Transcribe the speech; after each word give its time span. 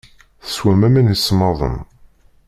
Teswam 0.45 0.81
aman 0.87 1.11
isemmaḍen. 1.13 1.75